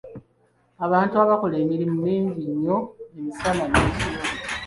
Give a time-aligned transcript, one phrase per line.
[0.85, 2.77] Abantu bakola emirimu mingi nnyo
[3.17, 4.19] emisana n'ekiro.